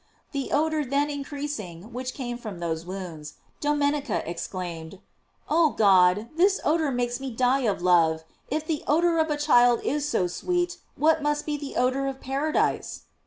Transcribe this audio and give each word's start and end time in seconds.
*' 0.19 0.31
The 0.31 0.49
odor 0.51 0.83
then 0.83 1.11
increasing 1.11 1.93
which 1.93 2.15
came 2.15 2.39
from 2.39 2.57
those 2.57 2.87
wounds, 2.87 3.35
Domenica 3.61 4.27
exclaimed: 4.27 4.99
"Oh 5.47 5.73
God, 5.77 6.29
this 6.35 6.59
odor 6.65 6.89
makes 6.89 7.19
me 7.19 7.29
die 7.29 7.67
of 7.69 7.83
love; 7.83 8.23
if 8.49 8.65
the 8.65 8.83
odor 8.87 9.19
of 9.19 9.29
a 9.29 9.37
child 9.37 9.79
is 9.83 10.09
so 10.09 10.25
sweett 10.25 10.77
what 10.95 11.21
must 11.21 11.45
be 11.45 11.55
the 11.55 11.75
odor 11.75 12.07
of 12.07 12.19
paradise?" 12.19 13.01